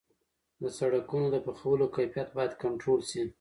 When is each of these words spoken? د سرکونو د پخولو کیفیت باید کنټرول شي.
د 0.61 0.63
سرکونو 0.77 1.27
د 1.31 1.37
پخولو 1.45 1.85
کیفیت 1.95 2.29
باید 2.37 2.53
کنټرول 2.63 2.99
شي. 3.09 3.21